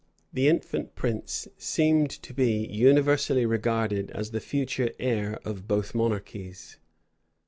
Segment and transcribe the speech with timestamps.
[0.33, 6.79] The infant prince seemed to be universally regarded as the future heir of both monarchies.